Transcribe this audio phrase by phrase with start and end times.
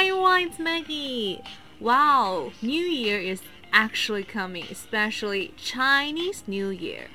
[0.00, 1.40] Hi everyone, it's Maggie.
[1.78, 7.08] Wow, New Year is actually coming, especially Chinese New Year.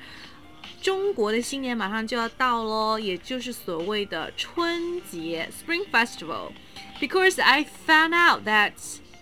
[0.80, 8.72] 中国的新年马上就要到喽，也就是所谓的春节 （Spring Festival）。Because I found out that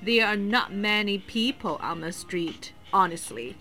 [0.04, 3.54] there are not many people on the street, honestly.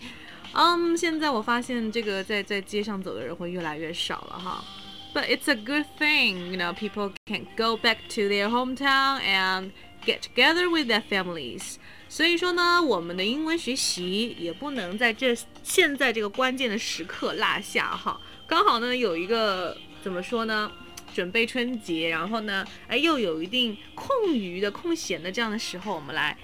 [0.53, 4.63] 嗯，现在我发现这个在在街上走的人会越来越少了哈。
[5.11, 9.71] But it's a good thing, you know, people can go back to their hometown and
[10.04, 11.76] get together with their families.
[12.08, 18.20] 所以说呢，我们的英文学习也不能在这现在这个关键的时刻落下哈。
[18.46, 20.70] 刚好呢，有一个怎么说呢？
[21.12, 26.36] 准备春节，然后呢，哎，又有一定空余的、空闲的这样的时候，我们来，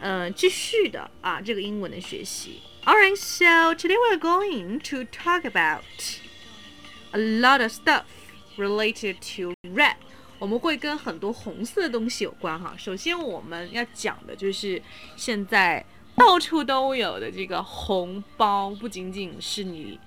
[0.00, 2.60] 嗯，继续的啊，这个英文的学习。
[2.84, 5.82] All right, so today we are going to talk about
[7.12, 8.04] a lot of stuff
[8.58, 9.96] related to red.
[10.40, 12.74] 我们会跟很多红色的东西有关哈。
[12.78, 14.82] 首先我们要讲的就是
[15.14, 15.84] 现在
[16.16, 20.00] 到处都有的这个红包，不仅仅是你，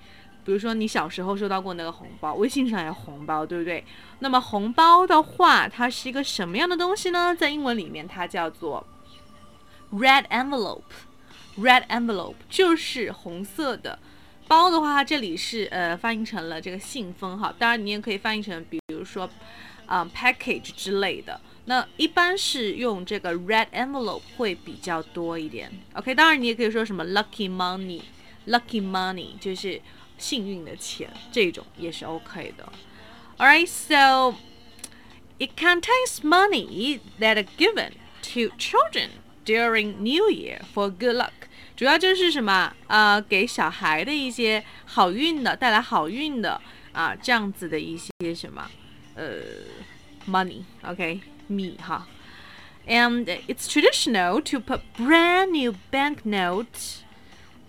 [0.44, 3.84] 比如说你小时候收到过那个红包，微信上有红包，对不对？
[4.18, 7.32] 那么红包的话，它是一个什么样的东西呢？
[7.32, 8.84] 在英文里面，它叫做
[9.92, 10.82] red envelope。
[11.56, 13.96] red envelope 就是红色的
[14.48, 17.54] 包的话，这里是呃翻译成了这个信封哈。
[17.56, 19.30] 当然你也可以翻译成，比如说。
[19.86, 21.40] 啊、package 之类的。
[21.66, 25.70] 那一般是用这个 red envelope 会比较多一点。
[25.94, 29.80] OK，当然你也可以说什么 lucky money，lucky money 就是
[30.18, 32.70] 幸运的钱，这种也是 OK 的。
[33.38, 34.36] All right, so
[35.38, 39.08] it contains money that are given to children
[39.44, 41.30] during New Year for good luck。
[41.76, 42.72] 主要就是什么？
[42.86, 46.60] 呃，给小孩的一些好运的，带来好运的
[46.92, 48.70] 啊，这样子的一些什么？
[49.15, 49.41] 呃，
[50.27, 52.07] money, okay, me 哈。
[52.87, 57.01] And it's traditional to put brand new banknotes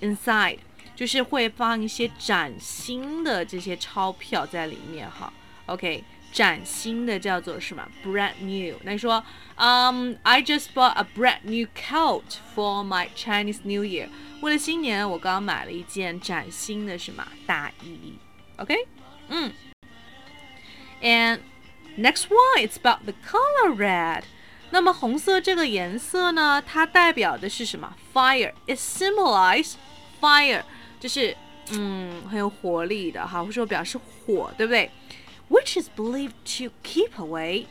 [0.00, 0.60] inside，
[0.96, 5.30] 就是会放一些崭新的这些钞票在里面哈。
[5.66, 7.86] OK，崭新的叫做什么？
[8.02, 8.78] brand new。
[8.82, 9.22] 那你说，
[9.56, 14.08] 嗯、um,，I just bought a brand new coat for my Chinese New Year。
[14.40, 18.14] 为了新年，我刚买了一件崭新的什么大衣？
[18.56, 18.74] OK，
[19.28, 19.52] 嗯。
[21.04, 21.40] And
[21.96, 24.22] next one, it's about the color red.
[24.70, 27.94] 那么红色这个颜色呢，它代表的是什么？
[28.14, 28.52] Fire.
[28.66, 29.74] It symbolizes
[30.20, 30.62] fire，
[31.00, 31.36] 就是
[31.72, 34.90] 嗯很有活力的哈，或者说表示火，对不对？
[35.48, 37.66] Which is believed to keep away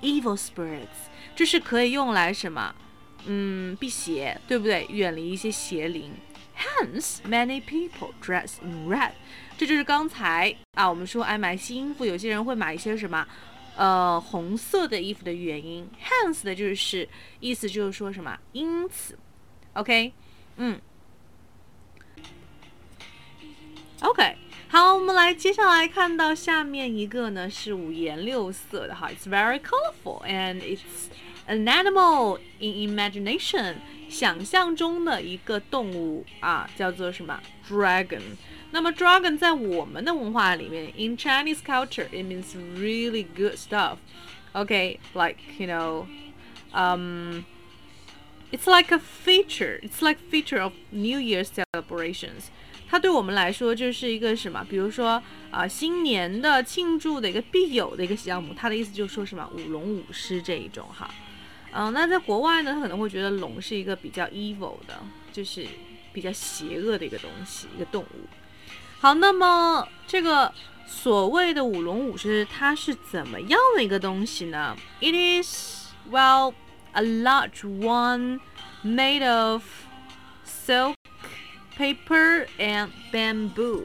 [0.00, 2.74] evil spirits，就是可以用来什么？
[3.26, 4.86] 嗯，辟邪，对不对？
[4.88, 6.12] 远离一些邪灵。
[6.55, 9.11] Hence, many people dress in red.
[9.57, 13.25] 这就是刚才啊，我们说爱买新衣服，有些人会买一些什么，
[13.75, 15.89] 呃，红色的衣服的原因。
[16.01, 17.07] Hence 的就是
[17.39, 19.17] 意思就是说什么，因此
[19.73, 20.13] ，OK，
[20.57, 20.79] 嗯
[24.01, 24.37] ，OK，
[24.69, 30.79] 好，我们来接下来看到下面一个呢是五颜六色的哈，It's very colorful and it's
[31.47, 33.75] an animal in imagination，
[34.09, 38.21] 想象中的一个动物啊，叫做什么？Dragon。
[38.71, 43.97] 那么 dragon 在我们的文化里面，in Chinese culture it means really good stuff.
[44.51, 46.05] OK，like you know,
[46.73, 47.43] um,
[48.51, 49.79] it's like a feature.
[49.81, 52.47] It's like feature of New Year's celebrations.
[52.89, 54.65] 它对我们来说就是一个什么？
[54.69, 58.53] 比如说啊，新年的庆祝的一个必有的一个项目。
[58.53, 61.09] 它的意思就是说什么舞龙舞狮这一种哈。
[61.77, 64.97] 嗯，那在国外呢，他可能会觉得龙是一个比较 evil 的，
[65.33, 65.67] 就是
[66.13, 68.29] 比较邪恶的一个东西，一个动物。
[69.01, 70.53] 好，那么这个
[70.87, 76.53] 所谓的舞龙舞狮，它是怎么样的一个东西呢？It is well
[76.93, 78.39] a large one
[78.81, 79.63] made of
[80.45, 80.95] silk,
[81.77, 83.83] paper and bamboo.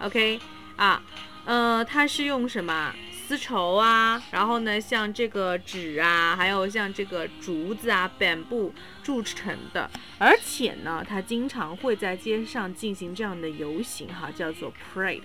[0.00, 0.38] OK
[0.76, 1.02] 啊，
[1.46, 2.94] 呃，它是用什么？
[3.29, 9.89] 丝绸啊，然后呢，像这个纸啊，还有像这个竹子啊、板布铸成的，
[10.19, 15.23] 而且呢，它经常会在街上进行这样的游行，哈，叫做 parade，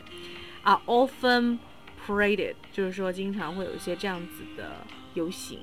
[0.62, 1.58] 啊，often
[2.06, 5.61] paraded，就是说经常会有一些这样子的游行。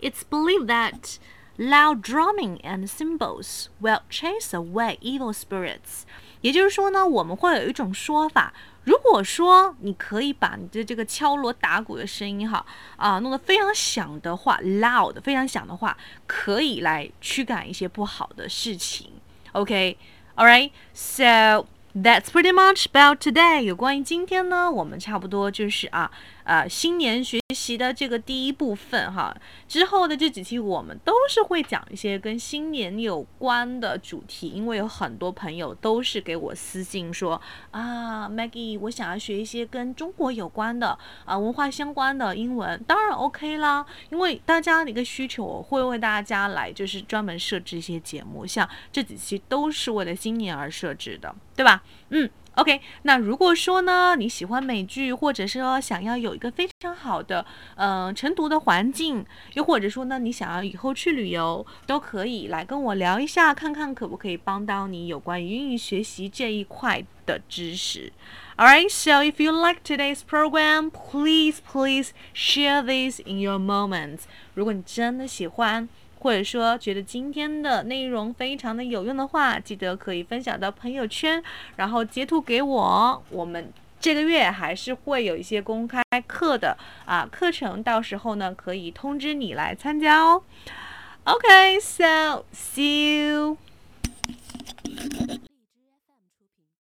[0.00, 1.18] It's believed that
[1.58, 6.04] loud drumming and cymbals will chase away evil spirits。
[6.43, 8.53] 也就是说呢，我们会有一种说法。
[8.83, 12.65] 如果说你可以把你的这个敲锣打鼓的声音哈
[12.97, 15.97] 啊弄得非常响的话，loud 非常响的话，
[16.27, 19.09] 可以来驱赶一些不好的事情。
[19.53, 23.61] OK，all right，so that's pretty much about today。
[23.61, 26.11] 有关于今天呢，我们差不多就是啊
[26.43, 29.35] 啊新年学习的这个第一部分哈。
[29.67, 37.41] 之后的这几期我们都是会讲一些跟新年有关的主题，因为有很多朋友都是给我私信说
[37.71, 51.83] 啊，Maggie，我想要学一些跟中国有关的啊文化相关的英文，当然 OK 啦，因为大家的一个需求，我会为大家来就是专门设置一些节目，像这几期都是为了新年而设置的，对吧？
[52.09, 52.29] 嗯。
[52.55, 57.43] OK，那如果说呢，你喜欢美剧，或者说想要有一个非常好的，
[57.75, 68.13] 嗯，晨读的环境，又或者说呢，你想要以后去旅游，都可以来跟我聊一下，看看可不可以帮到你有关于英语学习这一块的知识。
[68.55, 74.25] Alright, so if you like today's program, please, please share this in your moments.
[74.53, 75.89] 如果你真的喜欢。
[76.23, 81.43] 或者说觉得今天的内容非常的有用的话，记得可以分享到朋友圈，
[81.75, 83.23] 然后截图给我。
[83.29, 90.41] 我们这个月还是会有一些公开课的啊课程，到时候呢可以通知你来参加哦。
[91.25, 93.57] OK，so see you.